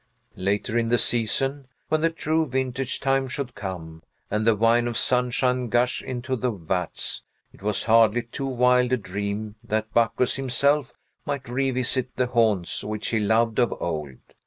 Later 0.35 0.79
in 0.79 0.89
the 0.89 0.97
season, 0.97 1.67
when 1.89 2.01
the 2.01 2.09
true 2.09 2.47
vintage 2.47 2.99
time 2.99 3.27
should 3.27 3.53
come, 3.53 4.01
and 4.31 4.47
the 4.47 4.55
wine 4.55 4.87
of 4.87 4.97
Sunshine 4.97 5.69
gush 5.69 6.01
into 6.01 6.35
the 6.35 6.49
vats, 6.49 7.21
it 7.53 7.61
was 7.61 7.83
hardly 7.85 8.23
too 8.23 8.47
wild 8.47 8.91
a 8.93 8.97
dream 8.97 9.57
that 9.63 9.93
Bacchus 9.93 10.37
himself 10.37 10.91
might 11.23 11.47
revisit 11.47 12.15
the 12.15 12.25
haunts 12.25 12.83
which 12.83 13.09
he 13.09 13.19
loved 13.19 13.59
of 13.59 13.79
old. 13.79 14.15